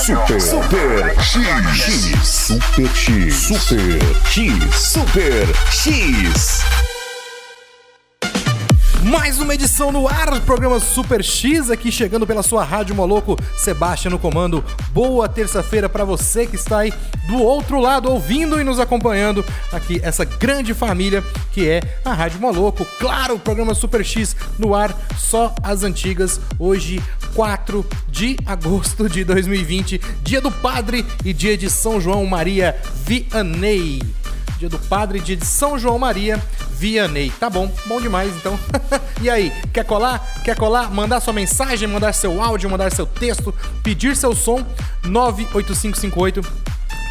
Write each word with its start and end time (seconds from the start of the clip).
Super. 0.00 0.40
Super 0.40 1.20
X. 1.20 1.44
X. 1.76 2.26
Super 2.26 2.88
X. 2.96 3.34
Super 3.34 3.98
X. 4.24 4.74
Super 4.74 5.46
X. 5.70 6.64
Mais 9.02 9.38
uma 9.38 9.54
edição 9.54 9.90
no 9.90 10.06
ar, 10.06 10.40
programa 10.42 10.78
Super 10.78 11.22
X 11.22 11.70
aqui 11.70 11.90
chegando 11.90 12.26
pela 12.26 12.42
sua 12.42 12.62
Rádio 12.62 12.94
Moloco, 12.94 13.36
Sebastião 13.56 14.12
no 14.12 14.18
comando. 14.18 14.64
Boa 14.92 15.28
terça-feira 15.28 15.88
para 15.88 16.04
você 16.04 16.46
que 16.46 16.56
está 16.56 16.78
aí 16.78 16.92
do 17.26 17.42
outro 17.42 17.80
lado 17.80 18.10
ouvindo 18.10 18.60
e 18.60 18.64
nos 18.64 18.78
acompanhando 18.78 19.44
aqui 19.72 20.00
essa 20.02 20.24
grande 20.24 20.74
família 20.74 21.24
que 21.52 21.68
é 21.68 21.80
a 22.04 22.12
Rádio 22.12 22.40
Moloco. 22.40 22.86
Claro, 22.98 23.38
programa 23.38 23.74
Super 23.74 24.04
X 24.04 24.36
no 24.58 24.74
ar, 24.74 24.94
só 25.18 25.54
as 25.62 25.82
antigas. 25.82 26.40
Hoje 26.58 27.02
4 27.34 27.86
de 28.08 28.36
agosto 28.44 29.08
de 29.08 29.24
2020, 29.24 30.00
dia 30.22 30.40
do 30.40 30.50
Padre 30.50 31.04
e 31.24 31.32
dia 31.32 31.56
de 31.56 31.70
São 31.70 32.00
João 32.00 32.26
Maria 32.26 32.76
Vianney. 33.04 34.02
Dia 34.58 34.68
do 34.68 34.78
Padre, 34.78 35.20
dia 35.20 35.36
de 35.36 35.46
São 35.46 35.78
João 35.78 35.98
Maria 35.98 36.42
Vianney. 36.72 37.30
Tá 37.40 37.48
bom, 37.48 37.72
bom 37.86 38.00
demais 38.00 38.34
então. 38.36 38.58
e 39.22 39.30
aí, 39.30 39.52
quer 39.72 39.84
colar? 39.84 40.42
Quer 40.44 40.56
colar? 40.56 40.90
Mandar 40.90 41.20
sua 41.20 41.32
mensagem, 41.32 41.88
mandar 41.88 42.12
seu 42.12 42.42
áudio, 42.42 42.68
mandar 42.68 42.92
seu 42.92 43.06
texto, 43.06 43.54
pedir 43.82 44.16
seu 44.16 44.34
som 44.34 44.64
98558 45.04 46.42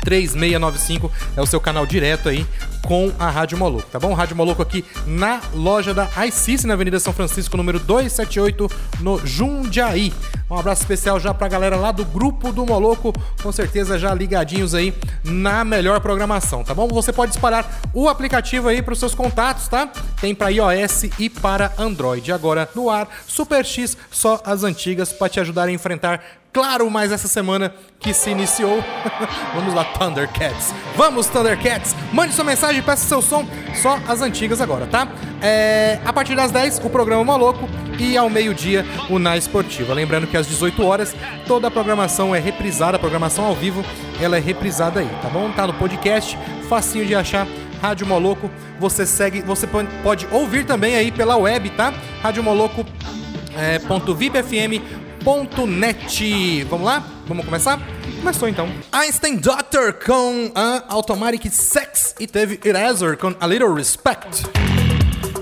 3695 0.03 1.11
é 1.35 1.41
o 1.41 1.45
seu 1.45 1.59
canal 1.59 1.85
direto 1.85 2.29
aí 2.29 2.45
com 2.85 3.11
a 3.19 3.29
Rádio 3.29 3.57
Moloco, 3.57 3.87
tá 3.91 3.99
bom? 3.99 4.13
Rádio 4.13 4.35
Moloco 4.35 4.61
aqui 4.61 4.83
na 5.05 5.41
loja 5.53 5.93
da 5.93 6.09
iCice, 6.27 6.65
na 6.65 6.73
Avenida 6.73 6.99
São 6.99 7.13
Francisco, 7.13 7.55
número 7.57 7.79
278, 7.79 8.69
no 8.99 9.25
Jundiaí. 9.25 10.13
Um 10.49 10.57
abraço 10.57 10.81
especial 10.81 11.19
já 11.19 11.33
pra 11.33 11.47
galera 11.47 11.75
lá 11.75 11.91
do 11.91 12.03
grupo 12.03 12.51
do 12.51 12.65
Moloco, 12.65 13.13
com 13.41 13.51
certeza 13.51 13.99
já 13.99 14.13
ligadinhos 14.13 14.73
aí 14.73 14.93
na 15.23 15.63
melhor 15.63 15.99
programação, 15.99 16.63
tá 16.63 16.73
bom? 16.73 16.87
Você 16.87 17.13
pode 17.13 17.31
espalhar 17.31 17.79
o 17.93 18.09
aplicativo 18.09 18.67
aí 18.67 18.81
pros 18.81 18.99
seus 18.99 19.13
contatos, 19.13 19.67
tá? 19.67 19.91
Tem 20.19 20.33
para 20.33 20.49
iOS 20.49 21.03
e 21.19 21.29
para 21.29 21.71
Android. 21.77 22.31
Agora 22.31 22.67
no 22.73 22.89
ar, 22.89 23.07
Super 23.27 23.63
X, 23.63 23.95
só 24.09 24.41
as 24.43 24.63
antigas 24.63 25.13
para 25.13 25.29
te 25.29 25.39
ajudar 25.39 25.67
a 25.67 25.71
enfrentar 25.71 26.21
Claro, 26.51 26.89
mais 26.89 27.11
essa 27.11 27.27
semana 27.27 27.73
que 27.99 28.11
se 28.11 28.31
iniciou. 28.31 28.83
Vamos 29.53 29.73
lá, 29.73 29.85
Thundercats. 29.85 30.73
Vamos, 30.95 31.27
Thundercats. 31.27 31.95
Mande 32.11 32.33
sua 32.33 32.43
mensagem, 32.43 32.68
peça 32.81 33.07
seu 33.07 33.21
som. 33.21 33.45
Só 33.81 33.99
as 34.07 34.21
antigas 34.21 34.61
agora, 34.61 34.85
tá? 34.85 35.07
É, 35.41 35.99
a 36.05 36.13
partir 36.13 36.35
das 36.35 36.51
10, 36.51 36.79
o 36.83 36.89
programa 36.89 37.23
Maluco. 37.23 37.67
E 37.99 38.15
ao 38.15 38.29
meio-dia, 38.29 38.85
o 39.09 39.19
Na 39.19 39.35
Esportiva. 39.35 39.93
Lembrando 39.93 40.27
que 40.27 40.37
às 40.37 40.47
18 40.47 40.85
horas, 40.85 41.15
toda 41.45 41.67
a 41.67 41.71
programação 41.71 42.33
é 42.33 42.39
reprisada. 42.39 42.95
A 42.95 42.99
programação 42.99 43.45
ao 43.45 43.55
vivo, 43.55 43.83
ela 44.21 44.37
é 44.37 44.39
reprisada 44.39 45.01
aí, 45.01 45.09
tá 45.21 45.29
bom? 45.29 45.51
Tá 45.51 45.67
no 45.67 45.73
podcast, 45.73 46.37
facinho 46.69 47.05
de 47.05 47.15
achar. 47.15 47.45
Rádio 47.81 48.05
Moloco, 48.05 48.49
você 48.79 49.05
segue, 49.05 49.41
você 49.41 49.67
pode 50.03 50.27
ouvir 50.31 50.65
também 50.65 50.95
aí 50.95 51.11
pela 51.11 51.37
web, 51.37 51.69
tá? 51.71 51.93
Rádio 52.21 52.43
Moloco 52.43 52.85
é, 53.57 53.79
Net. 55.67 56.63
Vamos 56.63 56.87
lá? 56.87 57.03
Vamos 57.27 57.45
começar? 57.45 57.79
Começou 58.19 58.49
então. 58.49 58.67
Einstein 58.91 59.35
Doctor 59.35 59.93
com 59.93 60.51
a 60.55 60.85
Automatic 60.89 61.51
Sex 61.51 62.15
e 62.19 62.25
teve 62.25 62.59
Eraser 62.65 63.15
com 63.15 63.35
A 63.39 63.45
Little 63.45 63.75
Respect. 63.75 64.43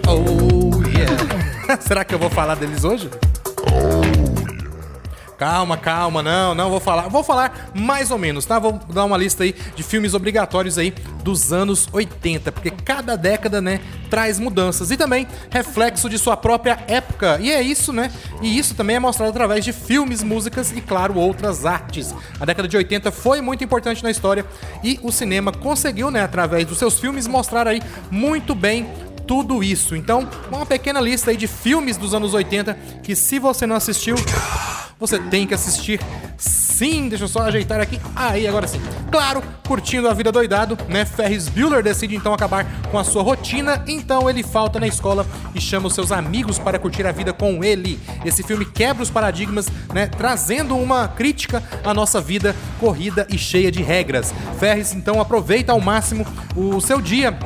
Oh 0.06 0.84
yeah. 0.90 1.80
Será 1.80 2.04
que 2.04 2.14
eu 2.14 2.20
vou 2.20 2.30
falar 2.30 2.56
deles 2.56 2.84
hoje? 2.84 3.10
Calma, 5.38 5.78
calma, 5.78 6.24
não, 6.24 6.56
não 6.56 6.70
vou 6.72 6.80
falar. 6.80 7.10
Vou 7.10 7.24
falar 7.24 7.70
mais 7.76 8.10
ou 8.10 8.18
menos, 8.18 8.44
tá? 8.44 8.58
Vou 8.58 8.74
dar 8.92 9.06
uma 9.06 9.16
lista 9.16 9.44
aí 9.44 9.54
de 9.76 9.84
filmes 9.84 10.16
obrigatórios 10.16 10.80
aí 10.80 10.92
dos 11.24 11.54
anos 11.54 11.88
80, 11.92 12.52
porque 12.52 12.72
cada 12.72 13.16
década, 13.16 13.62
né, 13.62 13.80
traz 14.10 14.40
mudanças 14.40 14.90
e 14.90 14.98
também 14.98 15.28
reflexo 15.52 16.10
de 16.10 16.18
sua 16.18 16.36
própria 16.36 16.80
época. 16.88 17.38
E 17.40 17.52
é 17.52 17.62
isso, 17.62 17.94
né? 17.94 18.12
E 18.42 18.58
isso 18.58 18.74
também 18.74 18.96
é 18.96 19.00
mostrado 19.00 19.30
através 19.30 19.64
de 19.64 19.72
filmes, 19.72 20.24
músicas 20.24 20.72
e, 20.72 20.82
claro, 20.82 21.16
outras 21.16 21.68
artes. 21.68 22.16
A 22.40 22.46
década 22.46 22.68
de 22.68 22.76
80 22.76 23.12
foi 23.12 23.40
muito 23.40 23.64
importante 23.64 24.02
na 24.02 24.10
história 24.10 24.44
e 24.84 25.00
o 25.04 25.12
cinema 25.12 25.52
conseguiu, 25.52 26.10
né, 26.10 26.24
através 26.24 26.66
dos 26.66 26.80
seus 26.80 27.00
filmes, 27.00 27.28
mostrar 27.28 27.68
aí 27.68 27.80
muito 28.10 28.56
bem 28.56 28.88
tudo 29.28 29.64
isso. 29.64 29.96
Então, 29.96 30.28
uma 30.50 30.66
pequena 30.66 31.00
lista 31.02 31.30
aí 31.30 31.38
de 31.38 31.48
filmes 31.48 31.98
dos 31.98 32.14
anos 32.14 32.34
80 32.34 32.74
que 33.04 33.16
se 33.16 33.38
você 33.38 33.68
não 33.68 33.76
assistiu, 33.76 34.16
você 35.00 35.20
tem 35.20 35.46
que 35.46 35.54
assistir 35.54 36.00
sim. 36.38 37.10
Deixa 37.10 37.24
eu 37.24 37.28
só 37.28 37.42
ajeitar 37.42 37.80
aqui. 37.80 38.00
Aí, 38.16 38.48
agora 38.48 38.68
sim. 38.68 38.80
Claro, 39.12 39.42
curtindo 39.68 40.08
a 40.08 40.14
vida 40.14 40.32
doidado, 40.32 40.78
né? 40.88 41.06
Ferris 41.06 41.48
Bueller 41.48 41.84
decide 41.84 42.16
então 42.16 42.34
acabar 42.34 42.66
com 42.92 43.00
a 43.00 43.04
sua 43.04 43.24
rotina, 43.24 43.84
então 43.88 44.30
ele 44.30 44.44
falta 44.44 44.80
na 44.80 44.88
escola 44.88 45.26
e 45.56 45.62
chama 45.62 45.88
os 45.88 45.94
seus 45.94 46.12
amigos 46.12 46.60
para 46.60 46.78
curtir 46.78 47.06
a 47.08 47.12
vida 47.12 47.34
com 47.34 47.64
ele. 47.64 48.00
Esse 48.24 48.44
filme 48.44 48.66
quebra 48.66 49.02
os 49.02 49.10
paradigmas, 49.10 49.68
né? 49.94 50.08
Trazendo 50.08 50.78
uma 50.78 51.08
crítica 51.08 51.64
à 51.84 51.94
nossa 51.94 52.22
vida 52.22 52.56
corrida 52.80 53.28
e 53.30 53.38
cheia 53.38 53.72
de 53.72 53.82
regras. 53.82 54.34
Ferris 54.60 54.94
então 54.94 55.20
aproveita 55.20 55.72
ao 55.72 55.82
máximo 55.82 56.26
o 56.56 56.80
seu 56.80 57.02
dia 57.02 57.38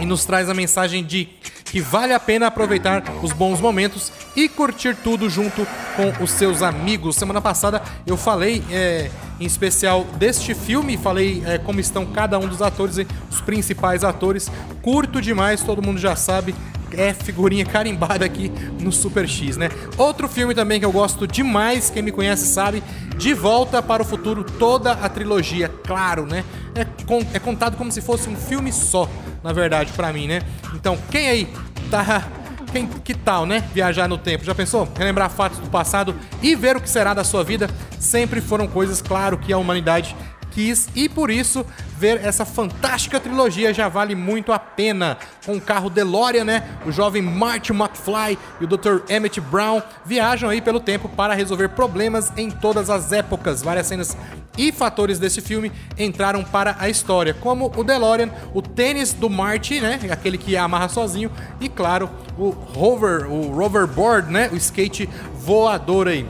e 0.00 0.04
nos 0.04 0.24
traz 0.24 0.50
a 0.50 0.54
mensagem 0.54 1.04
de 1.04 1.28
que 1.66 1.80
vale 1.80 2.12
a 2.12 2.20
pena 2.20 2.46
aproveitar 2.46 3.02
os 3.22 3.32
bons 3.32 3.60
momentos 3.60 4.12
e 4.34 4.48
curtir 4.48 4.96
tudo 4.96 5.28
junto 5.28 5.66
com 5.96 6.22
os 6.22 6.30
seus 6.30 6.62
amigos. 6.62 7.16
Semana 7.16 7.40
passada 7.40 7.82
eu 8.06 8.16
falei 8.16 8.62
é, 8.70 9.10
em 9.40 9.44
especial 9.44 10.04
deste 10.16 10.54
filme, 10.54 10.96
falei 10.96 11.42
é, 11.44 11.58
como 11.58 11.80
estão 11.80 12.06
cada 12.06 12.38
um 12.38 12.46
dos 12.46 12.62
atores, 12.62 12.98
os 13.30 13.40
principais 13.40 14.04
atores. 14.04 14.50
Curto 14.80 15.20
demais, 15.20 15.62
todo 15.62 15.82
mundo 15.82 15.98
já 15.98 16.14
sabe. 16.14 16.54
É 16.92 17.12
figurinha 17.12 17.64
carimbada 17.64 18.24
aqui 18.24 18.50
no 18.80 18.92
Super 18.92 19.28
X, 19.28 19.56
né? 19.56 19.68
Outro 19.96 20.28
filme 20.28 20.54
também 20.54 20.78
que 20.78 20.86
eu 20.86 20.92
gosto 20.92 21.26
demais, 21.26 21.90
quem 21.90 22.02
me 22.02 22.12
conhece 22.12 22.46
sabe, 22.46 22.82
De 23.16 23.34
Volta 23.34 23.82
para 23.82 24.02
o 24.02 24.06
Futuro, 24.06 24.44
toda 24.44 24.92
a 24.92 25.08
trilogia, 25.08 25.68
claro, 25.68 26.26
né? 26.26 26.44
É, 26.74 26.84
con 27.04 27.22
é 27.32 27.38
contado 27.38 27.76
como 27.76 27.90
se 27.90 28.00
fosse 28.00 28.28
um 28.28 28.36
filme 28.36 28.72
só, 28.72 29.08
na 29.42 29.52
verdade, 29.52 29.92
para 29.92 30.12
mim, 30.12 30.26
né? 30.26 30.42
Então, 30.74 30.96
quem 31.10 31.28
aí 31.28 31.48
tá 31.90 32.28
quem, 32.72 32.86
que 32.86 33.14
tal, 33.14 33.46
né? 33.46 33.64
Viajar 33.72 34.08
no 34.08 34.18
tempo. 34.18 34.44
Já 34.44 34.54
pensou? 34.54 34.88
Relembrar 34.96 35.30
fatos 35.30 35.58
do 35.58 35.68
passado 35.68 36.14
e 36.42 36.54
ver 36.54 36.76
o 36.76 36.80
que 36.80 36.90
será 36.90 37.14
da 37.14 37.24
sua 37.24 37.42
vida 37.42 37.70
sempre 37.98 38.40
foram 38.40 38.66
coisas, 38.66 39.00
claro, 39.00 39.38
que 39.38 39.52
a 39.52 39.58
humanidade 39.58 40.14
quis 40.56 40.88
e 40.94 41.06
por 41.06 41.30
isso 41.30 41.66
ver 41.98 42.24
essa 42.24 42.46
fantástica 42.46 43.20
trilogia 43.20 43.74
já 43.74 43.88
vale 43.88 44.14
muito 44.14 44.52
a 44.52 44.58
pena. 44.58 45.18
Com 45.44 45.56
o 45.56 45.60
carro 45.60 45.90
DeLorean, 45.90 46.44
né? 46.44 46.62
O 46.86 46.90
jovem 46.90 47.20
Marty 47.20 47.72
McFly 47.72 48.38
e 48.58 48.64
o 48.64 48.66
Dr. 48.66 49.02
Emmett 49.10 49.38
Brown 49.38 49.82
viajam 50.04 50.48
aí 50.48 50.62
pelo 50.62 50.80
tempo 50.80 51.10
para 51.10 51.34
resolver 51.34 51.68
problemas 51.68 52.32
em 52.38 52.50
todas 52.50 52.88
as 52.88 53.12
épocas. 53.12 53.60
Várias 53.60 53.86
cenas 53.86 54.16
e 54.56 54.72
fatores 54.72 55.18
desse 55.18 55.42
filme 55.42 55.70
entraram 55.98 56.42
para 56.42 56.76
a 56.78 56.88
história, 56.88 57.34
como 57.34 57.70
o 57.76 57.84
DeLorean, 57.84 58.30
o 58.54 58.62
tênis 58.62 59.12
do 59.12 59.28
Marty, 59.28 59.80
né? 59.80 60.00
Aquele 60.10 60.38
que 60.38 60.56
amarra 60.56 60.88
sozinho, 60.88 61.30
e 61.60 61.68
claro, 61.68 62.08
o 62.38 62.48
rover, 62.48 63.30
o 63.30 63.54
roverboard, 63.54 64.32
né? 64.32 64.48
O 64.50 64.56
skate 64.56 65.06
voador 65.34 66.08
aí. 66.08 66.26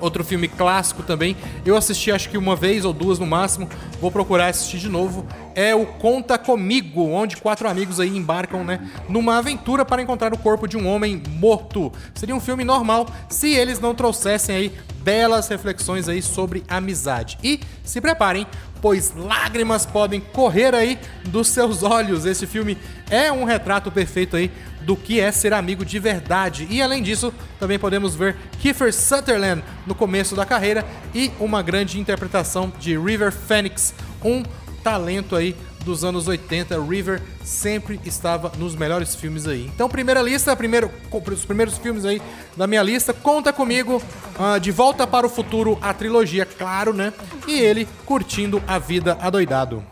Outro 0.00 0.24
filme 0.24 0.48
clássico 0.48 1.02
também, 1.02 1.36
eu 1.64 1.76
assisti 1.76 2.12
acho 2.12 2.28
que 2.28 2.36
uma 2.36 2.54
vez 2.54 2.84
ou 2.84 2.92
duas 2.92 3.18
no 3.18 3.26
máximo, 3.26 3.68
vou 4.00 4.10
procurar 4.10 4.48
assistir 4.48 4.78
de 4.78 4.88
novo. 4.88 5.26
É 5.54 5.74
o 5.74 5.86
Conta 5.86 6.36
Comigo, 6.36 7.08
onde 7.08 7.36
quatro 7.36 7.68
amigos 7.68 7.98
aí 7.98 8.14
embarcam, 8.16 8.62
né, 8.62 8.80
numa 9.08 9.38
aventura 9.38 9.84
para 9.84 10.02
encontrar 10.02 10.34
o 10.34 10.38
corpo 10.38 10.68
de 10.68 10.76
um 10.76 10.86
homem 10.86 11.22
morto. 11.30 11.92
Seria 12.14 12.34
um 12.34 12.40
filme 12.40 12.64
normal 12.64 13.06
se 13.28 13.54
eles 13.54 13.80
não 13.80 13.94
trouxessem 13.94 14.54
aí 14.54 14.72
belas 15.02 15.48
reflexões 15.48 16.08
aí 16.08 16.20
sobre 16.20 16.64
amizade. 16.68 17.38
E 17.42 17.60
se 17.84 18.00
preparem, 18.00 18.46
pois 18.82 19.14
lágrimas 19.16 19.86
podem 19.86 20.20
correr 20.20 20.74
aí 20.74 20.98
dos 21.26 21.48
seus 21.48 21.82
olhos. 21.82 22.26
Esse 22.26 22.46
filme 22.46 22.76
é 23.08 23.30
um 23.30 23.44
retrato 23.44 23.90
perfeito 23.90 24.36
aí 24.36 24.50
do 24.86 24.96
que 24.96 25.20
é 25.20 25.32
ser 25.32 25.52
amigo 25.52 25.84
de 25.84 25.98
verdade. 25.98 26.66
E 26.70 26.80
além 26.80 27.02
disso, 27.02 27.34
também 27.58 27.78
podemos 27.78 28.14
ver 28.14 28.36
Kiefer 28.60 28.94
Sutherland 28.94 29.62
no 29.84 29.96
começo 29.96 30.36
da 30.36 30.46
carreira 30.46 30.86
e 31.12 31.32
uma 31.40 31.60
grande 31.60 31.98
interpretação 31.98 32.72
de 32.78 32.96
River 32.96 33.32
Phoenix, 33.32 33.92
um 34.24 34.44
talento 34.84 35.34
aí 35.34 35.56
dos 35.84 36.04
anos 36.04 36.28
80. 36.28 36.80
River 36.80 37.20
sempre 37.44 38.00
estava 38.04 38.52
nos 38.56 38.76
melhores 38.76 39.16
filmes 39.16 39.46
aí. 39.46 39.70
Então, 39.74 39.88
primeira 39.88 40.22
lista, 40.22 40.54
primeiro, 40.54 40.88
os 41.32 41.44
primeiros 41.44 41.76
filmes 41.78 42.04
aí 42.04 42.22
da 42.56 42.68
minha 42.68 42.82
lista. 42.82 43.12
Conta 43.12 43.52
comigo, 43.52 44.00
uh, 44.38 44.60
De 44.60 44.70
Volta 44.70 45.04
para 45.04 45.26
o 45.26 45.30
Futuro, 45.30 45.76
a 45.82 45.92
trilogia, 45.92 46.46
claro, 46.46 46.92
né? 46.92 47.12
E 47.48 47.58
ele 47.58 47.88
curtindo 48.04 48.62
a 48.66 48.78
vida 48.78 49.18
adoidado. 49.20 49.82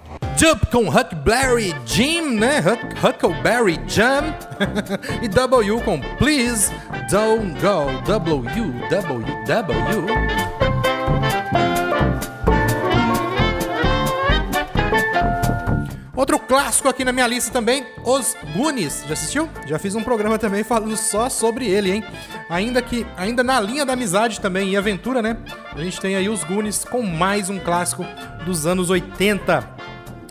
Jump 0.44 0.66
com 0.66 0.90
Huckberry 0.90 1.74
Jim, 1.86 2.34
né? 2.34 2.58
Huck, 2.58 3.06
Huckleberry 3.06 3.80
Jam. 3.88 4.24
e 5.22 5.26
W 5.26 5.80
com 5.80 5.98
Please 6.18 6.70
Don't 7.10 7.58
Go. 7.62 8.02
W, 8.02 8.42
W, 8.90 9.44
W. 9.46 10.06
Outro 16.14 16.38
clássico 16.38 16.90
aqui 16.90 17.06
na 17.06 17.12
minha 17.12 17.26
lista 17.26 17.50
também, 17.50 17.86
Os 18.04 18.36
Goonies. 18.54 19.02
Já 19.06 19.14
assistiu? 19.14 19.48
Já 19.66 19.78
fiz 19.78 19.94
um 19.94 20.02
programa 20.02 20.38
também 20.38 20.62
falando 20.62 20.94
só 20.98 21.30
sobre 21.30 21.66
ele, 21.68 21.90
hein? 21.90 22.04
Ainda 22.50 22.82
que, 22.82 23.06
ainda 23.16 23.42
na 23.42 23.58
linha 23.58 23.86
da 23.86 23.94
amizade 23.94 24.42
também 24.42 24.72
e 24.72 24.76
aventura, 24.76 25.22
né? 25.22 25.38
A 25.72 25.80
gente 25.80 25.98
tem 25.98 26.16
aí 26.16 26.28
Os 26.28 26.44
Goonies 26.44 26.84
com 26.84 27.00
mais 27.00 27.48
um 27.48 27.58
clássico 27.58 28.04
dos 28.44 28.66
anos 28.66 28.90
80 28.90 29.73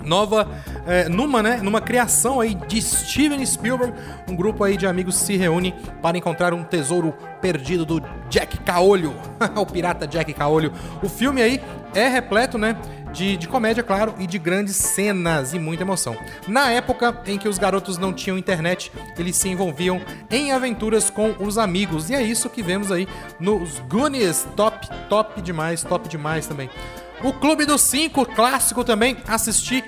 nova 0.04 0.48
é, 0.86 1.08
numa 1.10 1.42
né 1.42 1.60
numa 1.62 1.82
criação 1.82 2.40
aí 2.40 2.56
de 2.56 2.82
Steven 2.82 3.46
Spielberg 3.46 3.94
um 4.28 4.36
grupo 4.36 4.64
aí 4.64 4.78
de 4.78 4.86
amigos 4.86 5.16
se 5.16 5.36
reúne 5.36 5.74
para 6.02 6.18
encontrar 6.18 6.54
um 6.54 6.64
tesouro 6.64 7.14
perdido 7.42 7.86
do 7.86 8.02
Jack 8.30 8.58
Caolho 8.60 9.14
o 9.56 9.66
pirata 9.66 10.08
Jack 10.08 10.34
Caolho 10.34 10.72
o 11.02 11.10
filme 11.10 11.42
aí 11.42 11.62
é 11.94 12.08
repleto 12.08 12.58
né 12.58 12.76
de, 13.14 13.38
de 13.38 13.48
comédia, 13.48 13.84
claro, 13.84 14.16
e 14.18 14.28
de 14.28 14.38
grandes 14.40 14.76
cenas 14.76 15.54
e 15.54 15.60
muita 15.60 15.84
emoção. 15.84 16.18
Na 16.48 16.72
época 16.72 17.22
em 17.28 17.38
que 17.38 17.48
os 17.48 17.58
garotos 17.58 17.98
não 17.98 18.12
tinham 18.12 18.38
internet, 18.38 18.92
eles 19.18 19.36
se 19.36 19.48
envolviam 19.48 20.02
em 20.30 20.52
aventuras 20.52 21.10
com 21.10 21.36
os 21.40 21.58
amigos. 21.58 22.10
E 22.10 22.16
é 22.16 22.22
isso 22.22 22.50
que 22.50 22.64
vemos 22.64 22.92
aí 22.92 23.08
nos 23.40 23.80
Goonies. 23.88 24.48
Top, 24.56 24.90
top 25.08 25.42
demais, 25.42 25.84
top 25.84 26.10
demais 26.10 26.48
também. 26.48 26.70
O 27.24 27.32
Clube 27.32 27.66
dos 27.66 27.82
Cinco, 27.82 28.26
clássico 28.26 28.84
também, 28.84 29.16
assisti 29.26 29.82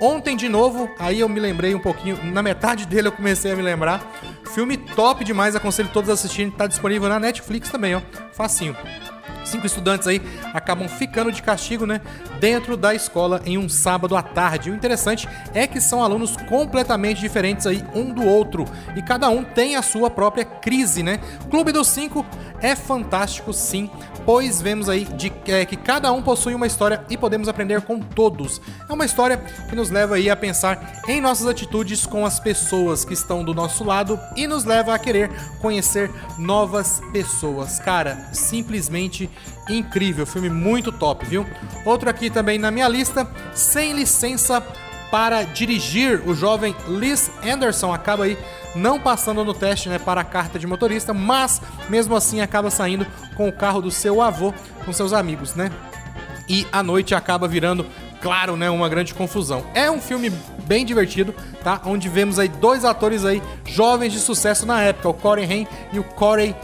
ontem 0.00 0.36
de 0.36 0.48
novo. 0.48 0.90
Aí 0.98 1.20
eu 1.20 1.28
me 1.28 1.38
lembrei 1.38 1.72
um 1.72 1.78
pouquinho, 1.78 2.18
na 2.24 2.42
metade 2.42 2.84
dele 2.84 3.06
eu 3.06 3.12
comecei 3.12 3.52
a 3.52 3.54
me 3.56 3.62
lembrar. 3.62 4.12
Filme 4.52 4.76
top 4.76 5.24
demais, 5.24 5.54
aconselho 5.54 5.88
todos 5.90 6.10
a 6.10 6.14
assistirem. 6.14 6.50
Tá 6.50 6.66
disponível 6.66 7.08
na 7.08 7.20
Netflix 7.20 7.70
também, 7.70 7.94
ó. 7.94 8.00
Facinho. 8.32 8.76
Cinco 9.44 9.66
estudantes 9.66 10.06
aí 10.06 10.20
acabam 10.52 10.88
ficando 10.88 11.32
de 11.32 11.42
castigo, 11.42 11.86
né? 11.86 12.00
Dentro 12.38 12.76
da 12.76 12.94
escola 12.94 13.40
em 13.44 13.56
um 13.56 13.68
sábado 13.68 14.16
à 14.16 14.22
tarde. 14.22 14.70
O 14.70 14.74
interessante 14.74 15.28
é 15.54 15.66
que 15.66 15.80
são 15.80 16.02
alunos 16.02 16.36
completamente 16.48 17.20
diferentes 17.20 17.66
aí 17.66 17.84
um 17.94 18.12
do 18.12 18.24
outro. 18.24 18.64
E 18.94 19.02
cada 19.02 19.28
um 19.28 19.42
tem 19.42 19.76
a 19.76 19.82
sua 19.82 20.10
própria 20.10 20.44
crise, 20.44 21.02
né? 21.02 21.20
Clube 21.50 21.72
dos 21.72 21.88
Cinco 21.88 22.24
é 22.62 22.76
fantástico, 22.76 23.52
sim, 23.52 23.90
pois 24.24 24.60
vemos 24.60 24.88
aí 24.88 25.04
de, 25.04 25.32
é, 25.46 25.64
que 25.64 25.76
cada 25.76 26.12
um 26.12 26.22
possui 26.22 26.54
uma 26.54 26.66
história 26.66 27.04
e 27.08 27.16
podemos 27.16 27.48
aprender 27.48 27.80
com 27.82 28.00
todos. 28.00 28.60
É 28.88 28.92
uma 28.92 29.04
história 29.04 29.36
que 29.36 29.74
nos 29.74 29.90
leva 29.90 30.16
aí 30.16 30.28
a 30.30 30.36
pensar 30.36 31.02
em 31.08 31.20
nossas 31.20 31.46
atitudes 31.46 32.06
com 32.06 32.24
as 32.24 32.38
pessoas 32.38 33.04
que 33.04 33.14
estão 33.14 33.42
do 33.42 33.54
nosso 33.54 33.84
lado 33.84 34.18
e 34.36 34.46
nos 34.46 34.64
leva 34.64 34.94
a 34.94 34.98
querer 34.98 35.30
conhecer 35.60 36.10
novas 36.38 37.00
pessoas. 37.12 37.78
Cara, 37.78 38.28
simplesmente 38.32 39.30
incrível, 39.68 40.26
filme 40.26 40.50
muito 40.50 40.92
top, 40.92 41.24
viu? 41.24 41.46
Outro 41.84 42.10
aqui 42.10 42.30
também 42.30 42.58
na 42.58 42.70
minha 42.70 42.88
lista, 42.88 43.28
Sem 43.54 43.92
Licença 43.92 44.62
para 45.10 45.42
Dirigir, 45.42 46.22
o 46.26 46.34
jovem 46.34 46.74
Liz 46.86 47.30
Anderson 47.44 47.92
acaba 47.92 48.24
aí 48.24 48.38
não 48.74 49.00
passando 49.00 49.44
no 49.44 49.52
teste 49.52 49.88
né, 49.88 49.98
para 49.98 50.20
a 50.20 50.24
carta 50.24 50.58
de 50.58 50.66
motorista, 50.66 51.12
mas 51.12 51.60
mesmo 51.88 52.14
assim 52.14 52.40
acaba 52.40 52.70
saindo 52.70 53.06
com 53.36 53.48
o 53.48 53.52
carro 53.52 53.80
do 53.80 53.90
seu 53.90 54.22
avô 54.22 54.54
com 54.84 54.92
seus 54.92 55.12
amigos, 55.12 55.54
né? 55.54 55.70
E 56.48 56.66
a 56.72 56.82
noite 56.82 57.14
acaba 57.14 57.46
virando, 57.46 57.86
claro, 58.20 58.56
né, 58.56 58.70
uma 58.70 58.88
grande 58.88 59.14
confusão. 59.14 59.64
É 59.74 59.90
um 59.90 60.00
filme 60.00 60.32
bem 60.64 60.84
divertido, 60.84 61.34
tá? 61.62 61.80
Onde 61.84 62.08
vemos 62.08 62.38
aí 62.38 62.48
dois 62.48 62.84
atores 62.84 63.24
aí 63.24 63.42
jovens 63.66 64.12
de 64.12 64.18
sucesso 64.18 64.66
na 64.66 64.80
época, 64.82 65.08
o 65.08 65.14
Corey 65.14 65.44
Haim 65.44 65.66
e 65.92 65.98
o 65.98 66.04
Corey 66.04 66.54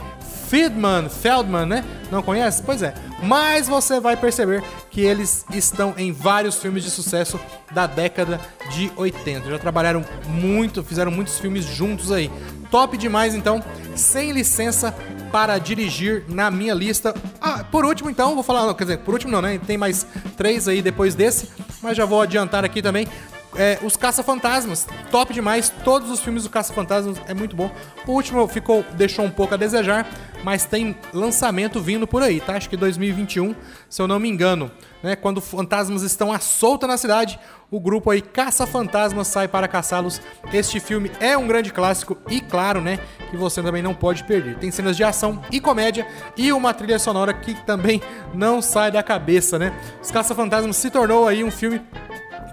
Feldman, 0.47 1.09
Feldman, 1.09 1.65
né? 1.65 1.83
Não 2.09 2.23
conhece? 2.23 2.63
Pois 2.63 2.81
é. 2.81 2.93
Mas 3.23 3.67
você 3.67 3.99
vai 3.99 4.15
perceber 4.15 4.63
que 4.91 5.01
eles 5.01 5.45
estão 5.51 5.93
em 5.97 6.11
vários 6.11 6.55
filmes 6.55 6.83
de 6.83 6.91
sucesso 6.91 7.39
da 7.71 7.87
década 7.87 8.39
de 8.71 8.91
80. 8.95 9.49
Já 9.49 9.59
trabalharam 9.59 10.05
muito, 10.27 10.83
fizeram 10.83 11.11
muitos 11.11 11.39
filmes 11.39 11.65
juntos 11.65 12.11
aí. 12.11 12.31
Top 12.69 12.97
demais, 12.97 13.33
então. 13.33 13.63
Sem 13.95 14.31
licença 14.31 14.93
para 15.31 15.57
dirigir 15.57 16.25
na 16.27 16.51
minha 16.51 16.73
lista. 16.73 17.13
Ah, 17.41 17.63
por 17.63 17.85
último, 17.85 18.09
então, 18.09 18.35
vou 18.35 18.43
falar. 18.43 18.73
Quer 18.75 18.83
dizer, 18.83 18.97
por 18.99 19.13
último 19.13 19.31
não, 19.31 19.41
né? 19.41 19.59
Tem 19.65 19.77
mais 19.77 20.05
três 20.35 20.67
aí 20.67 20.81
depois 20.81 21.15
desse. 21.15 21.49
Mas 21.81 21.97
já 21.97 22.05
vou 22.05 22.21
adiantar 22.21 22.63
aqui 22.63 22.81
também. 22.81 23.07
É, 23.57 23.79
os 23.81 23.97
Caça-Fantasmas, 23.97 24.87
top 25.09 25.33
demais. 25.33 25.73
Todos 25.83 26.11
os 26.11 26.19
filmes 26.19 26.43
do 26.43 26.49
Caça-Fantasmas 26.49 27.19
é 27.27 27.33
muito 27.33 27.55
bom. 27.55 27.71
O 28.05 28.11
último 28.11 28.47
ficou, 28.47 28.85
deixou 28.93 29.25
um 29.25 29.31
pouco 29.31 29.55
a 29.55 29.57
desejar, 29.57 30.07
mas 30.43 30.65
tem 30.65 30.95
lançamento 31.11 31.81
vindo 31.81 32.05
por 32.05 32.21
aí, 32.21 32.39
tá? 32.39 32.55
Acho 32.55 32.69
que 32.69 32.77
2021, 32.77 33.55
se 33.89 33.99
eu 33.99 34.07
não 34.07 34.19
me 34.19 34.29
engano. 34.29 34.71
Né? 35.01 35.15
Quando 35.15 35.41
fantasmas 35.41 36.03
estão 36.03 36.31
à 36.31 36.39
solta 36.39 36.85
na 36.85 36.97
cidade, 36.97 37.39
o 37.71 37.79
grupo 37.79 38.11
aí 38.11 38.21
Caça-Fantasmas 38.21 39.27
sai 39.27 39.47
para 39.47 39.67
caçá-los. 39.67 40.21
Este 40.53 40.79
filme 40.79 41.11
é 41.19 41.35
um 41.35 41.47
grande 41.47 41.71
clássico 41.73 42.15
e, 42.29 42.39
claro, 42.39 42.79
né, 42.79 42.99
que 43.31 43.37
você 43.37 43.61
também 43.63 43.81
não 43.81 43.95
pode 43.95 44.23
perder. 44.23 44.57
Tem 44.57 44.69
cenas 44.69 44.95
de 44.95 45.03
ação 45.03 45.41
e 45.51 45.59
comédia 45.59 46.07
e 46.35 46.51
uma 46.53 46.73
trilha 46.75 46.99
sonora 46.99 47.33
que 47.33 47.55
também 47.65 48.01
não 48.33 48.61
sai 48.61 48.91
da 48.91 49.01
cabeça, 49.01 49.57
né? 49.57 49.73
Os 50.01 50.11
Caça-Fantasmas 50.11 50.77
se 50.77 50.91
tornou 50.91 51.27
aí 51.27 51.43
um 51.43 51.51
filme 51.51 51.81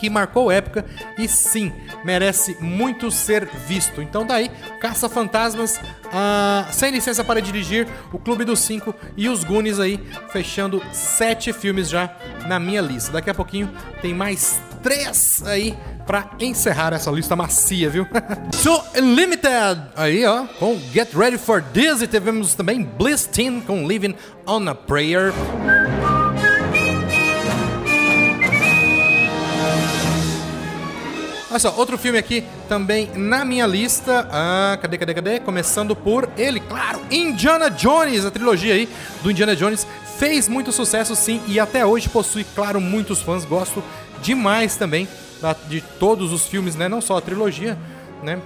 que 0.05 0.11
marcou 0.11 0.53
época 0.53 0.85
e 1.17 1.27
sim, 1.27 1.73
merece 2.05 2.59
muito 2.61 3.11
ser 3.11 3.49
visto. 3.67 4.03
Então 4.03 4.27
daí, 4.27 4.51
Caça 4.79 5.09
Fantasmas, 5.09 5.79
uh, 5.79 6.71
sem 6.71 6.93
licença 6.93 7.25
para 7.25 7.41
dirigir, 7.41 7.89
o 8.13 8.19
Clube 8.19 8.45
dos 8.45 8.59
Cinco 8.59 8.95
e 9.17 9.31
os 9.31 9.45
Goonies 9.45 9.81
aí, 9.81 9.99
fechando 10.31 10.83
sete 10.93 11.55
filmes 11.55 11.89
já 11.89 12.15
na 12.47 12.61
minha 12.61 12.83
lista. 12.83 13.13
Daqui 13.13 13.31
a 13.31 13.35
pouquinho 13.35 13.71
tem 14.03 14.13
mais 14.13 14.61
três 14.83 15.43
aí 15.47 15.75
para 16.07 16.33
encerrar 16.39 16.93
essa 16.93 17.11
lista 17.11 17.35
macia, 17.35 17.89
viu? 17.89 18.07
so 18.53 18.85
Unlimited, 18.95 19.81
aí 19.97 20.27
ó, 20.27 20.45
com 20.59 20.79
Get 20.93 21.15
Ready 21.15 21.39
for 21.39 21.63
This 21.63 22.03
e 22.03 22.07
tivemos 22.07 22.55
também 22.55 22.83
Bliss 22.83 23.25
Teen 23.25 23.63
com 23.63 23.89
Living 23.89 24.15
on 24.47 24.69
a 24.69 24.75
Prayer. 24.75 25.33
Olha 31.55 31.61
só, 31.61 31.73
outro 31.77 31.97
filme 31.97 32.19
aqui 32.19 32.43
também 32.69 33.09
na 33.15 33.45
minha 33.45 33.65
lista. 33.65 34.29
Ah, 34.29 34.77
cadê, 34.83 34.99
cadê, 34.99 35.15
cadê? 35.15 35.39
Começando 35.39 35.95
por 35.95 36.29
ele, 36.37 36.59
claro, 36.59 37.01
Indiana 37.13 37.71
Jones, 37.71 38.25
a 38.25 38.31
trilogia 38.33 38.75
aí 38.75 38.89
do 39.23 39.31
Indiana 39.31 39.55
Jones. 39.55 39.87
Fez 40.19 40.49
muito 40.49 40.73
sucesso 40.73 41.15
sim 41.15 41.41
e 41.47 41.61
até 41.61 41.87
hoje 41.87 42.09
possui, 42.09 42.43
claro, 42.57 42.81
muitos 42.81 43.23
fãs. 43.23 43.45
Gosto 43.45 43.85
demais 44.21 44.75
também 44.75 45.07
de 45.69 45.81
todos 45.81 46.33
os 46.33 46.45
filmes, 46.45 46.75
né? 46.75 46.89
Não 46.89 47.01
só 47.01 47.19
a 47.19 47.21
trilogia, 47.21 47.79
né? 48.21 48.43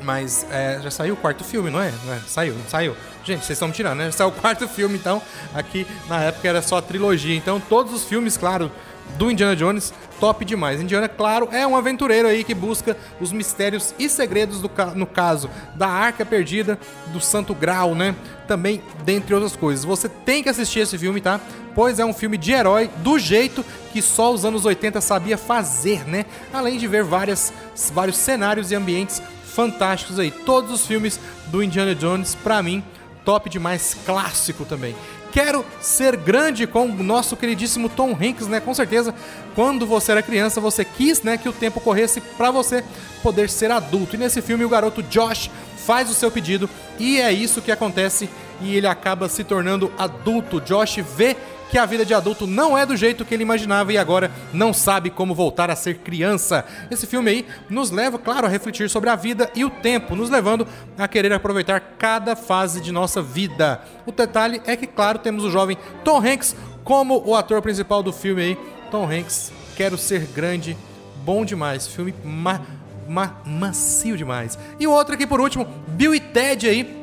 Mas 0.00 0.46
é, 0.50 0.80
já 0.82 0.90
saiu 0.90 1.12
o 1.12 1.18
quarto 1.18 1.44
filme, 1.44 1.68
não 1.68 1.82
é? 1.82 1.88
É? 1.88 2.18
Saiu, 2.26 2.54
não 2.54 2.66
saiu. 2.66 2.96
Gente, 3.26 3.44
vocês 3.44 3.56
estão 3.56 3.68
me 3.68 3.74
tirando, 3.74 3.98
né? 3.98 4.06
Já 4.06 4.12
saiu 4.12 4.28
o 4.28 4.32
quarto 4.32 4.66
filme, 4.66 4.96
então. 4.96 5.20
Aqui 5.52 5.86
na 6.08 6.22
época 6.22 6.48
era 6.48 6.62
só 6.62 6.78
a 6.78 6.82
trilogia. 6.82 7.36
Então, 7.36 7.60
todos 7.60 7.92
os 7.92 8.04
filmes, 8.04 8.38
claro, 8.38 8.72
do 9.18 9.30
Indiana 9.30 9.54
Jones, 9.54 9.92
top 10.22 10.44
demais. 10.44 10.80
Indiana, 10.80 11.08
claro, 11.08 11.48
é 11.50 11.66
um 11.66 11.74
aventureiro 11.76 12.28
aí 12.28 12.44
que 12.44 12.54
busca 12.54 12.96
os 13.20 13.32
mistérios 13.32 13.92
e 13.98 14.08
segredos, 14.08 14.60
do, 14.60 14.68
ca- 14.68 14.92
no 14.94 15.04
caso, 15.04 15.50
da 15.74 15.88
Arca 15.88 16.24
Perdida, 16.24 16.78
do 17.08 17.20
Santo 17.20 17.52
Grau, 17.56 17.92
né? 17.92 18.14
Também, 18.46 18.80
dentre 19.04 19.34
outras 19.34 19.56
coisas. 19.56 19.84
Você 19.84 20.08
tem 20.08 20.40
que 20.40 20.48
assistir 20.48 20.78
esse 20.78 20.96
filme, 20.96 21.20
tá? 21.20 21.40
Pois 21.74 21.98
é 21.98 22.04
um 22.04 22.12
filme 22.14 22.38
de 22.38 22.52
herói 22.52 22.88
do 22.98 23.18
jeito 23.18 23.64
que 23.92 24.00
só 24.00 24.32
os 24.32 24.44
anos 24.44 24.64
80 24.64 25.00
sabia 25.00 25.36
fazer, 25.36 26.06
né? 26.06 26.24
Além 26.52 26.78
de 26.78 26.86
ver 26.86 27.02
várias, 27.02 27.52
vários 27.92 28.16
cenários 28.16 28.70
e 28.70 28.76
ambientes 28.76 29.20
fantásticos 29.44 30.20
aí. 30.20 30.30
Todos 30.30 30.70
os 30.70 30.86
filmes 30.86 31.18
do 31.48 31.64
Indiana 31.64 31.96
Jones, 31.96 32.36
pra 32.36 32.62
mim, 32.62 32.84
top 33.24 33.50
demais, 33.50 33.96
clássico 34.06 34.64
também. 34.64 34.94
Quero 35.32 35.64
ser 35.80 36.14
grande 36.14 36.66
com 36.66 36.84
o 36.84 37.02
nosso 37.02 37.36
queridíssimo 37.36 37.88
Tom 37.88 38.12
Hanks, 38.12 38.48
né? 38.48 38.60
Com 38.60 38.74
certeza, 38.74 39.14
quando 39.54 39.86
você 39.86 40.12
era 40.12 40.22
criança, 40.22 40.60
você 40.60 40.84
quis, 40.84 41.22
né, 41.22 41.38
que 41.38 41.48
o 41.48 41.52
tempo 41.52 41.80
corresse 41.80 42.20
pra 42.20 42.50
você 42.50 42.84
poder 43.22 43.48
ser 43.48 43.70
adulto. 43.70 44.14
E 44.14 44.18
nesse 44.18 44.42
filme 44.42 44.62
o 44.64 44.68
garoto 44.68 45.02
Josh 45.02 45.50
faz 45.86 46.10
o 46.10 46.14
seu 46.14 46.30
pedido 46.30 46.68
e 46.98 47.18
é 47.18 47.32
isso 47.32 47.62
que 47.62 47.72
acontece 47.72 48.28
e 48.60 48.76
ele 48.76 48.86
acaba 48.86 49.28
se 49.28 49.42
tornando 49.42 49.90
adulto. 49.98 50.60
Josh 50.60 50.98
vê 51.16 51.36
que 51.72 51.78
a 51.78 51.86
vida 51.86 52.04
de 52.04 52.12
adulto 52.12 52.46
não 52.46 52.76
é 52.76 52.84
do 52.84 52.94
jeito 52.94 53.24
que 53.24 53.32
ele 53.32 53.42
imaginava 53.42 53.90
e 53.94 53.96
agora 53.96 54.30
não 54.52 54.74
sabe 54.74 55.08
como 55.08 55.34
voltar 55.34 55.70
a 55.70 55.74
ser 55.74 56.00
criança. 56.00 56.66
Esse 56.90 57.06
filme 57.06 57.30
aí 57.30 57.46
nos 57.70 57.90
leva, 57.90 58.18
claro, 58.18 58.46
a 58.46 58.50
refletir 58.50 58.90
sobre 58.90 59.08
a 59.08 59.16
vida 59.16 59.50
e 59.54 59.64
o 59.64 59.70
tempo, 59.70 60.14
nos 60.14 60.28
levando 60.28 60.68
a 60.98 61.08
querer 61.08 61.32
aproveitar 61.32 61.80
cada 61.98 62.36
fase 62.36 62.78
de 62.82 62.92
nossa 62.92 63.22
vida. 63.22 63.80
O 64.04 64.12
detalhe 64.12 64.60
é 64.66 64.76
que, 64.76 64.86
claro, 64.86 65.18
temos 65.18 65.44
o 65.44 65.50
jovem 65.50 65.78
Tom 66.04 66.18
Hanks 66.18 66.54
como 66.84 67.22
o 67.26 67.34
ator 67.34 67.62
principal 67.62 68.02
do 68.02 68.12
filme 68.12 68.42
aí. 68.42 68.58
Tom 68.90 69.10
Hanks, 69.10 69.50
quero 69.74 69.96
ser 69.96 70.26
grande, 70.26 70.76
bom 71.24 71.42
demais. 71.42 71.86
Filme 71.86 72.14
ma 72.22 72.60
ma 73.08 73.40
macio 73.46 74.14
demais. 74.14 74.58
E 74.78 74.86
o 74.86 74.92
outro 74.92 75.14
aqui 75.14 75.26
por 75.26 75.40
último, 75.40 75.66
Bill 75.88 76.14
e 76.14 76.20
Ted 76.20 76.68
aí, 76.68 77.02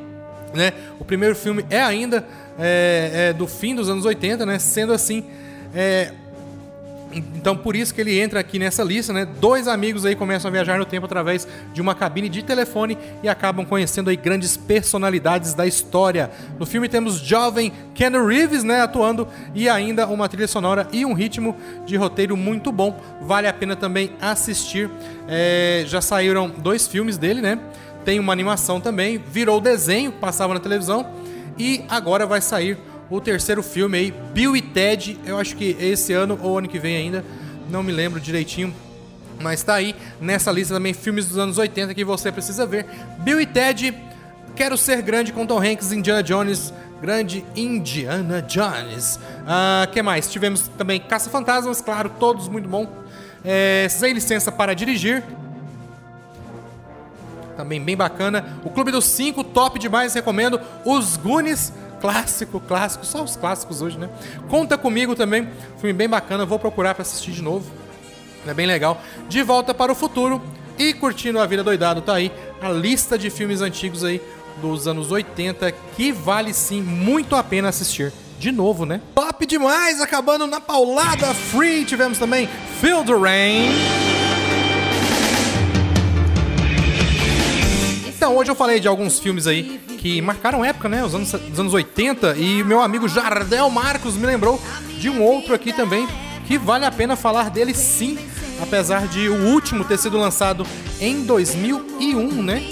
né? 0.54 0.72
O 1.00 1.04
primeiro 1.04 1.34
filme 1.34 1.66
é 1.68 1.82
ainda 1.82 2.24
é, 2.58 3.28
é 3.30 3.32
do 3.32 3.46
fim 3.46 3.74
dos 3.74 3.88
anos 3.88 4.04
80, 4.04 4.44
né? 4.46 4.58
Sendo 4.58 4.92
assim, 4.92 5.24
é, 5.74 6.12
então 7.12 7.56
por 7.56 7.74
isso 7.74 7.92
que 7.92 8.00
ele 8.00 8.18
entra 8.18 8.38
aqui 8.38 8.58
nessa 8.58 8.84
lista, 8.84 9.12
né? 9.12 9.26
Dois 9.40 9.66
amigos 9.66 10.04
aí 10.04 10.14
começam 10.14 10.48
a 10.48 10.52
viajar 10.52 10.78
no 10.78 10.84
tempo 10.84 11.06
através 11.06 11.46
de 11.72 11.80
uma 11.80 11.94
cabine 11.94 12.28
de 12.28 12.42
telefone 12.42 12.96
e 13.22 13.28
acabam 13.28 13.66
conhecendo 13.66 14.10
aí 14.10 14.16
grandes 14.16 14.56
personalidades 14.56 15.52
da 15.52 15.66
história. 15.66 16.30
No 16.58 16.64
filme 16.64 16.88
temos 16.88 17.18
jovem 17.18 17.72
Ken 17.94 18.10
Reeves, 18.10 18.62
né, 18.62 18.80
atuando 18.80 19.26
e 19.54 19.68
ainda 19.68 20.06
uma 20.06 20.28
trilha 20.28 20.46
sonora 20.46 20.86
e 20.92 21.04
um 21.04 21.12
ritmo 21.12 21.56
de 21.84 21.96
roteiro 21.96 22.36
muito 22.36 22.70
bom. 22.70 23.00
Vale 23.22 23.48
a 23.48 23.52
pena 23.52 23.74
também 23.74 24.12
assistir. 24.20 24.88
É, 25.28 25.84
já 25.86 26.00
saíram 26.00 26.48
dois 26.48 26.86
filmes 26.86 27.18
dele, 27.18 27.40
né? 27.40 27.58
Tem 28.04 28.18
uma 28.18 28.32
animação 28.32 28.80
também, 28.80 29.18
virou 29.18 29.60
desenho, 29.60 30.12
passava 30.12 30.54
na 30.54 30.60
televisão 30.60 31.19
e 31.58 31.84
agora 31.88 32.26
vai 32.26 32.40
sair 32.40 32.78
o 33.10 33.20
terceiro 33.20 33.62
filme 33.62 33.98
aí, 33.98 34.14
Bill 34.32 34.56
e 34.56 34.62
Ted. 34.62 35.18
Eu 35.24 35.38
acho 35.38 35.56
que 35.56 35.76
esse 35.80 36.12
ano 36.12 36.38
ou 36.40 36.58
ano 36.58 36.68
que 36.68 36.78
vem 36.78 36.96
ainda, 36.96 37.24
não 37.68 37.82
me 37.82 37.92
lembro 37.92 38.20
direitinho. 38.20 38.74
Mas 39.40 39.62
tá 39.62 39.74
aí 39.74 39.96
nessa 40.20 40.52
lista 40.52 40.74
também 40.74 40.92
filmes 40.92 41.26
dos 41.26 41.38
anos 41.38 41.58
80 41.58 41.94
que 41.94 42.04
você 42.04 42.30
precisa 42.30 42.66
ver. 42.66 42.86
Bill 43.20 43.40
e 43.40 43.46
Ted, 43.46 43.94
Quero 44.54 44.76
Ser 44.76 45.02
Grande 45.02 45.32
com 45.32 45.46
Tom 45.46 45.58
Hanks, 45.58 45.92
Indiana 45.92 46.22
Jones, 46.22 46.72
grande 47.00 47.44
Indiana 47.56 48.42
Jones. 48.42 49.18
Ah, 49.46 49.88
que 49.90 50.02
mais? 50.02 50.30
Tivemos 50.30 50.68
também 50.76 51.00
Caça 51.00 51.30
Fantasmas, 51.30 51.80
claro, 51.80 52.10
todos 52.20 52.48
muito 52.48 52.68
bom. 52.68 52.86
É, 53.42 53.86
Sem 53.88 54.12
Licença 54.12 54.52
para 54.52 54.74
Dirigir, 54.74 55.24
também 57.60 57.80
bem 57.80 57.96
bacana. 57.96 58.58
O 58.64 58.70
Clube 58.70 58.90
dos 58.90 59.04
Cinco, 59.04 59.44
top 59.44 59.78
demais, 59.78 60.14
recomendo. 60.14 60.60
Os 60.84 61.16
Goonies, 61.16 61.72
clássico, 62.00 62.58
clássico, 62.58 63.04
só 63.04 63.22
os 63.22 63.36
clássicos 63.36 63.82
hoje, 63.82 63.98
né? 63.98 64.08
Conta 64.48 64.78
comigo 64.78 65.14
também, 65.14 65.48
filme 65.78 65.92
bem 65.92 66.08
bacana, 66.08 66.46
vou 66.46 66.58
procurar 66.58 66.94
para 66.94 67.02
assistir 67.02 67.32
de 67.32 67.42
novo. 67.42 67.70
É 68.46 68.54
bem 68.54 68.66
legal. 68.66 69.00
De 69.28 69.42
volta 69.42 69.74
para 69.74 69.92
o 69.92 69.94
futuro 69.94 70.42
e 70.78 70.94
curtindo 70.94 71.38
a 71.38 71.46
vida 71.46 71.62
doidado, 71.62 72.00
tá 72.00 72.14
aí 72.14 72.32
a 72.62 72.70
lista 72.70 73.18
de 73.18 73.28
filmes 73.28 73.60
antigos 73.60 74.02
aí 74.02 74.20
dos 74.62 74.88
anos 74.88 75.10
80 75.10 75.70
que 75.94 76.12
vale 76.12 76.54
sim 76.54 76.82
muito 76.82 77.36
a 77.36 77.44
pena 77.44 77.68
assistir. 77.68 78.12
De 78.38 78.50
novo, 78.50 78.86
né? 78.86 79.02
Top 79.14 79.44
demais, 79.44 80.00
acabando 80.00 80.46
na 80.46 80.62
paulada 80.62 81.34
free. 81.34 81.84
Tivemos 81.84 82.18
também 82.18 82.48
the 82.80 83.12
Rain. 83.12 83.99
Então, 88.20 88.36
hoje 88.36 88.50
eu 88.50 88.54
falei 88.54 88.78
de 88.78 88.86
alguns 88.86 89.18
filmes 89.18 89.46
aí 89.46 89.80
que 89.96 90.20
marcaram 90.20 90.62
época, 90.62 90.90
né? 90.90 91.02
Os 91.02 91.14
anos, 91.14 91.32
os 91.32 91.58
anos 91.58 91.72
80. 91.72 92.36
E 92.36 92.62
meu 92.62 92.82
amigo 92.82 93.08
Jardel 93.08 93.70
Marcos 93.70 94.14
me 94.14 94.26
lembrou 94.26 94.60
de 94.98 95.08
um 95.08 95.22
outro 95.22 95.54
aqui 95.54 95.72
também 95.72 96.06
que 96.46 96.58
vale 96.58 96.84
a 96.84 96.90
pena 96.90 97.16
falar 97.16 97.48
dele 97.48 97.72
sim. 97.72 98.18
Apesar 98.60 99.08
de 99.08 99.26
o 99.30 99.46
último 99.46 99.86
ter 99.86 99.98
sido 99.98 100.18
lançado 100.18 100.66
em 101.00 101.22
2001, 101.22 102.42
né? 102.42 102.62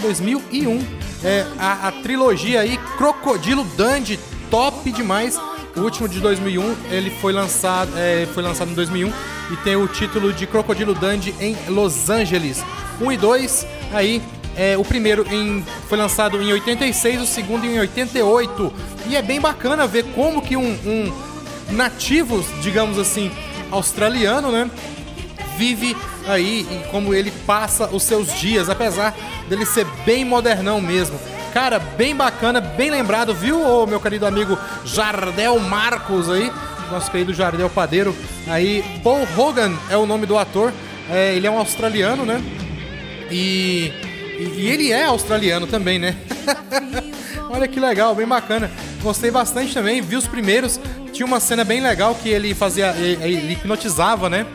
2001. 0.00 0.82
É, 1.22 1.46
a, 1.58 1.88
a 1.88 1.92
trilogia 1.92 2.60
aí, 2.60 2.78
Crocodilo 2.96 3.62
Dundee, 3.76 4.18
top 4.50 4.90
demais. 4.90 5.38
O 5.76 5.80
último 5.80 6.08
de 6.08 6.18
2001, 6.18 6.76
ele 6.90 7.10
foi 7.10 7.34
lançado, 7.34 7.92
é, 7.94 8.26
foi 8.32 8.42
lançado 8.42 8.70
em 8.70 8.74
2001 8.74 9.12
e 9.52 9.56
tem 9.58 9.76
o 9.76 9.86
título 9.86 10.32
de 10.32 10.46
Crocodilo 10.46 10.94
Dundee 10.94 11.34
em 11.38 11.54
Los 11.68 12.08
Angeles. 12.08 12.64
1 13.02 13.12
e 13.12 13.16
2, 13.18 13.66
aí 13.92 14.22
é, 14.56 14.76
o 14.76 14.84
primeiro 14.84 15.26
em- 15.32 15.64
foi 15.88 15.98
lançado 15.98 16.40
em 16.42 16.52
86, 16.52 17.20
o 17.22 17.26
segundo 17.26 17.64
em 17.66 17.78
88. 17.78 18.72
E 19.08 19.16
é 19.16 19.22
bem 19.22 19.40
bacana 19.40 19.86
ver 19.86 20.04
como 20.14 20.40
que 20.42 20.56
um, 20.56 20.62
um 20.86 21.12
nativo, 21.72 22.44
digamos 22.60 22.98
assim, 22.98 23.30
australiano, 23.70 24.50
né? 24.50 24.70
Vive 25.56 25.96
aí 26.26 26.66
e 26.70 26.88
como 26.90 27.14
ele 27.14 27.30
passa 27.46 27.86
os 27.92 28.02
seus 28.02 28.32
dias, 28.40 28.68
apesar 28.68 29.14
dele 29.48 29.64
ser 29.66 29.86
bem 30.04 30.24
modernão 30.24 30.80
mesmo. 30.80 31.18
Cara, 31.52 31.78
bem 31.78 32.16
bacana, 32.16 32.60
bem 32.60 32.90
lembrado, 32.90 33.32
viu, 33.32 33.60
ô, 33.62 33.86
meu 33.86 34.00
querido 34.00 34.26
amigo 34.26 34.58
Jardel 34.84 35.58
Marcos 35.60 36.28
aí, 36.28 36.50
nosso 36.90 37.08
querido 37.10 37.32
Jardel 37.32 37.70
Padeiro. 37.70 38.14
Aí, 38.48 38.84
Paul 39.04 39.26
Hogan 39.36 39.72
é 39.88 39.96
o 39.96 40.04
nome 40.06 40.26
do 40.26 40.36
ator, 40.36 40.72
é, 41.08 41.34
ele 41.36 41.46
é 41.46 41.50
um 41.50 41.58
australiano, 41.58 42.24
né? 42.26 42.42
E, 43.30 43.92
e, 44.38 44.60
e 44.62 44.68
ele 44.68 44.90
é 44.92 45.04
australiano 45.04 45.66
também, 45.66 45.98
né? 45.98 46.16
Olha 47.50 47.68
que 47.68 47.78
legal, 47.78 48.14
bem 48.14 48.26
bacana. 48.26 48.70
Gostei 49.02 49.30
bastante 49.30 49.72
também, 49.74 50.00
vi 50.00 50.16
os 50.16 50.26
primeiros. 50.26 50.80
Tinha 51.12 51.26
uma 51.26 51.38
cena 51.40 51.62
bem 51.64 51.80
legal 51.80 52.14
que 52.14 52.28
ele 52.28 52.54
fazia. 52.54 52.90
Ele, 52.96 53.52
hipnotizava, 53.52 54.28
né? 54.28 54.46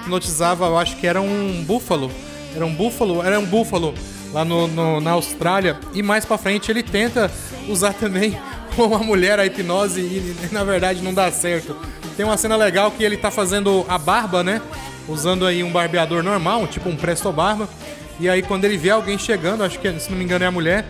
Hipnotizava, 0.00 0.66
eu 0.66 0.78
acho 0.78 0.96
que 0.96 1.06
era 1.06 1.20
um 1.20 1.62
búfalo. 1.64 2.10
Era 2.54 2.64
um 2.66 2.74
búfalo, 2.74 3.22
era 3.22 3.38
um 3.38 3.44
búfalo 3.44 3.94
lá 4.32 4.44
no, 4.44 4.66
no- 4.66 5.00
na 5.00 5.12
Austrália. 5.12 5.78
E 5.94 6.02
mais 6.02 6.24
pra 6.24 6.36
frente 6.38 6.70
ele 6.70 6.82
tenta 6.82 7.30
usar 7.68 7.92
também 7.92 8.36
uma 8.76 8.98
mulher 8.98 9.38
a 9.38 9.46
hipnose 9.46 10.00
e, 10.00 10.48
na 10.50 10.64
verdade 10.64 11.02
não 11.02 11.14
dá 11.14 11.30
certo. 11.30 11.76
Tem 12.16 12.26
uma 12.26 12.36
cena 12.36 12.56
legal 12.56 12.90
que 12.90 13.04
ele 13.04 13.16
tá 13.16 13.30
fazendo 13.30 13.86
a 13.88 13.96
barba, 13.98 14.42
né? 14.42 14.60
Usando 15.06 15.46
aí 15.46 15.62
um 15.62 15.70
barbeador 15.70 16.22
normal, 16.24 16.66
tipo 16.66 16.88
um 16.88 16.96
presto 16.96 17.30
barba. 17.30 17.68
E 18.20 18.28
aí 18.28 18.42
quando 18.42 18.64
ele 18.64 18.76
vê 18.76 18.90
alguém 18.90 19.18
chegando, 19.18 19.62
acho 19.62 19.78
que 19.78 20.00
se 20.00 20.10
não 20.10 20.18
me 20.18 20.24
engano 20.24 20.44
é 20.44 20.48
a 20.48 20.50
mulher, 20.50 20.84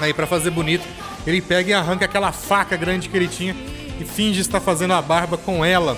Aí 0.00 0.12
pra 0.12 0.26
fazer 0.26 0.50
bonito, 0.50 0.86
ele 1.26 1.40
pega 1.40 1.70
e 1.70 1.74
arranca 1.74 2.04
aquela 2.04 2.32
faca 2.32 2.76
grande 2.76 3.08
que 3.08 3.16
ele 3.16 3.28
tinha 3.28 3.56
e 3.98 4.04
finge 4.04 4.40
estar 4.40 4.60
fazendo 4.60 4.92
a 4.92 5.00
barba 5.00 5.38
com 5.38 5.64
ela. 5.64 5.96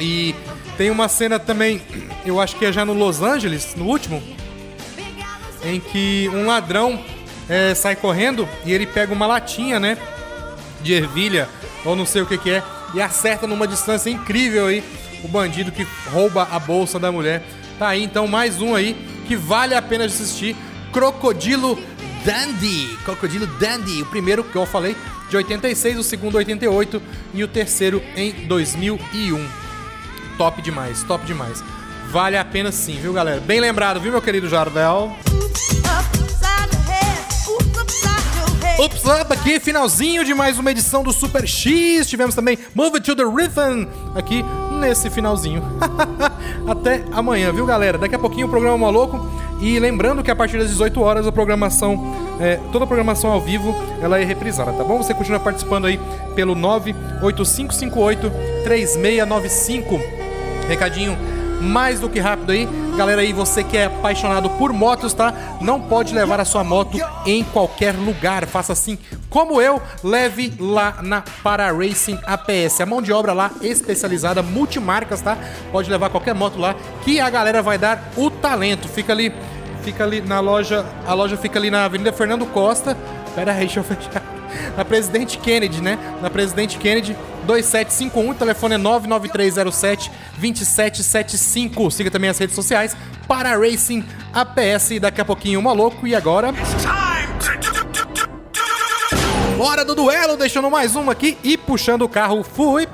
E 0.00 0.34
tem 0.76 0.90
uma 0.90 1.08
cena 1.08 1.38
também, 1.38 1.80
eu 2.24 2.40
acho 2.40 2.56
que 2.56 2.64
é 2.64 2.72
já 2.72 2.84
no 2.84 2.92
Los 2.92 3.22
Angeles, 3.22 3.74
no 3.76 3.84
último, 3.84 4.22
em 5.64 5.78
que 5.78 6.28
um 6.34 6.46
ladrão 6.46 7.02
é, 7.48 7.74
sai 7.74 7.94
correndo 7.94 8.48
e 8.64 8.72
ele 8.72 8.86
pega 8.86 9.12
uma 9.12 9.26
latinha, 9.26 9.78
né? 9.78 9.96
De 10.82 10.92
ervilha, 10.92 11.48
ou 11.84 11.94
não 11.94 12.04
sei 12.04 12.22
o 12.22 12.26
que, 12.26 12.36
que 12.36 12.50
é, 12.50 12.62
e 12.94 13.00
acerta 13.00 13.46
numa 13.46 13.68
distância 13.68 14.10
incrível 14.10 14.66
aí 14.66 14.82
o 15.22 15.28
bandido 15.28 15.70
que 15.70 15.86
rouba 16.10 16.48
a 16.50 16.58
bolsa 16.58 16.98
da 16.98 17.12
mulher. 17.12 17.44
Tá 17.82 17.88
aí 17.88 18.04
então 18.04 18.28
mais 18.28 18.62
um 18.62 18.76
aí 18.76 18.94
que 19.26 19.34
vale 19.34 19.74
a 19.74 19.82
pena 19.82 20.04
assistir: 20.04 20.54
Crocodilo 20.92 21.76
Dandy. 22.24 22.96
Crocodilo 23.04 23.44
Dandy, 23.58 24.02
o 24.02 24.06
primeiro 24.06 24.44
que 24.44 24.54
eu 24.54 24.64
falei 24.64 24.96
de 25.28 25.36
86, 25.36 25.98
o 25.98 26.04
segundo 26.04 26.36
88 26.36 27.02
e 27.34 27.42
o 27.42 27.48
terceiro 27.48 28.00
em 28.14 28.46
2001. 28.46 29.48
Top 30.38 30.62
demais, 30.62 31.02
top 31.02 31.26
demais. 31.26 31.64
Vale 32.12 32.38
a 32.38 32.44
pena 32.44 32.70
sim, 32.70 33.00
viu, 33.00 33.12
galera? 33.12 33.40
Bem 33.40 33.58
lembrado, 33.58 33.98
viu, 33.98 34.12
meu 34.12 34.22
querido 34.22 34.48
Jardel? 34.48 35.16
Ups 38.78 39.02
Up 39.04 39.32
aqui, 39.32 39.58
finalzinho 39.58 40.24
de 40.24 40.32
mais 40.32 40.56
uma 40.56 40.70
edição 40.70 41.02
do 41.02 41.12
Super 41.12 41.48
X. 41.48 42.08
Tivemos 42.08 42.36
também 42.36 42.56
Move 42.76 43.00
to 43.00 43.16
the 43.16 43.24
Rhythm 43.24 43.88
aqui 44.14 44.44
nesse 44.82 45.08
finalzinho. 45.08 45.62
Até 46.66 47.04
amanhã, 47.12 47.52
viu, 47.52 47.64
galera? 47.64 47.96
Daqui 47.96 48.14
a 48.14 48.18
pouquinho 48.18 48.48
o 48.48 48.50
programa 48.50 48.76
Maluco. 48.76 49.24
E 49.60 49.78
lembrando 49.78 50.24
que 50.24 50.30
a 50.30 50.34
partir 50.34 50.58
das 50.58 50.68
18 50.70 51.00
horas 51.00 51.26
a 51.26 51.30
programação, 51.30 52.16
é, 52.40 52.56
toda 52.72 52.84
a 52.84 52.86
programação 52.86 53.30
ao 53.30 53.40
vivo, 53.40 53.72
ela 54.00 54.18
é 54.18 54.24
reprisada, 54.24 54.72
tá 54.72 54.82
bom? 54.82 54.98
Você 54.98 55.14
continua 55.14 55.38
participando 55.38 55.86
aí 55.86 56.00
pelo 56.34 56.56
98558 56.56 58.30
3695. 58.64 60.00
Recadinho 60.68 61.16
mais 61.62 62.00
do 62.00 62.08
que 62.08 62.18
rápido 62.18 62.50
aí. 62.50 62.68
Galera 62.96 63.22
aí, 63.22 63.32
você 63.32 63.62
que 63.62 63.76
é 63.76 63.86
apaixonado 63.86 64.50
por 64.50 64.72
motos, 64.72 65.14
tá? 65.14 65.32
Não 65.60 65.80
pode 65.80 66.14
levar 66.14 66.40
a 66.40 66.44
sua 66.44 66.64
moto 66.64 66.98
em 67.24 67.44
qualquer 67.44 67.94
lugar. 67.94 68.46
Faça 68.46 68.72
assim 68.72 68.98
como 69.30 69.62
eu, 69.62 69.80
leve 70.04 70.52
lá 70.58 70.96
na 71.00 71.22
Para 71.42 71.72
Racing 71.72 72.18
APS. 72.26 72.80
A 72.80 72.86
mão 72.86 73.00
de 73.00 73.12
obra 73.12 73.32
lá 73.32 73.50
especializada, 73.62 74.42
multimarcas, 74.42 75.22
tá? 75.22 75.38
Pode 75.70 75.90
levar 75.90 76.10
qualquer 76.10 76.34
moto 76.34 76.58
lá 76.58 76.74
que 77.04 77.20
a 77.20 77.30
galera 77.30 77.62
vai 77.62 77.78
dar 77.78 78.10
o 78.16 78.30
talento. 78.30 78.88
Fica 78.88 79.12
ali, 79.12 79.32
fica 79.82 80.04
ali 80.04 80.20
na 80.20 80.40
loja, 80.40 80.84
a 81.06 81.14
loja 81.14 81.36
fica 81.36 81.58
ali 81.58 81.70
na 81.70 81.84
Avenida 81.84 82.12
Fernando 82.12 82.44
Costa. 82.46 82.96
Pera 83.34 83.52
aí, 83.52 83.60
deixa 83.60 83.80
eu 83.80 83.84
fechar. 83.84 84.31
Na 84.76 84.84
Presidente 84.84 85.38
Kennedy, 85.38 85.80
né? 85.80 85.98
Na 86.20 86.30
Presidente 86.30 86.78
Kennedy, 86.78 87.16
2751, 87.46 88.30
o 88.30 88.34
telefone 88.34 88.74
é 88.74 88.78
99307 88.78 90.10
2775. 90.38 91.90
Siga 91.90 92.10
também 92.10 92.30
as 92.30 92.38
redes 92.38 92.54
sociais 92.54 92.96
para 93.26 93.56
Racing 93.56 94.04
APS. 94.32 95.00
Daqui 95.00 95.20
a 95.20 95.24
pouquinho 95.24 95.60
o 95.60 95.62
maluco. 95.62 96.06
E 96.06 96.14
agora. 96.14 96.52
Hora 99.58 99.84
do 99.84 99.94
duelo, 99.94 100.36
deixando 100.36 100.70
mais 100.70 100.96
uma 100.96 101.12
aqui 101.12 101.36
e 101.44 101.56
puxando 101.56 102.02
o 102.02 102.08
carro. 102.08 102.42
Fui. 102.42 102.88